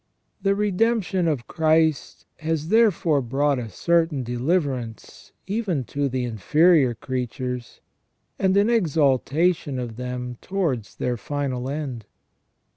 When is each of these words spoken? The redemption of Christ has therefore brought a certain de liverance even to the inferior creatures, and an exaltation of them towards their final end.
The 0.41 0.55
redemption 0.55 1.27
of 1.27 1.45
Christ 1.45 2.25
has 2.37 2.69
therefore 2.69 3.21
brought 3.21 3.59
a 3.59 3.69
certain 3.69 4.23
de 4.23 4.35
liverance 4.35 5.31
even 5.45 5.83
to 5.83 6.09
the 6.09 6.23
inferior 6.25 6.95
creatures, 6.95 7.81
and 8.39 8.57
an 8.57 8.67
exaltation 8.67 9.77
of 9.77 9.97
them 9.97 10.39
towards 10.41 10.95
their 10.95 11.17
final 11.17 11.69
end. 11.69 12.07